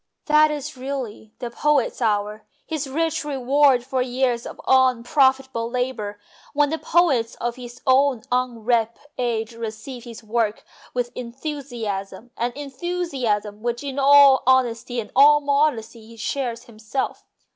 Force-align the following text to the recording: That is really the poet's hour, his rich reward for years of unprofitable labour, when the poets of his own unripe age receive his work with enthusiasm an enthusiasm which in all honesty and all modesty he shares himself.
That 0.25 0.49
is 0.49 0.75
really 0.75 1.35
the 1.37 1.51
poet's 1.51 2.01
hour, 2.01 2.43
his 2.65 2.87
rich 2.89 3.23
reward 3.23 3.83
for 3.85 4.01
years 4.01 4.47
of 4.47 4.59
unprofitable 4.67 5.69
labour, 5.69 6.19
when 6.55 6.71
the 6.71 6.79
poets 6.79 7.35
of 7.35 7.55
his 7.55 7.79
own 7.85 8.23
unripe 8.31 8.97
age 9.19 9.53
receive 9.53 10.05
his 10.05 10.23
work 10.23 10.63
with 10.95 11.11
enthusiasm 11.13 12.31
an 12.35 12.51
enthusiasm 12.55 13.61
which 13.61 13.83
in 13.83 13.99
all 13.99 14.41
honesty 14.47 14.99
and 14.99 15.11
all 15.15 15.39
modesty 15.39 16.03
he 16.07 16.17
shares 16.17 16.63
himself. 16.63 17.23